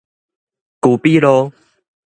[0.81, 1.51] 居比路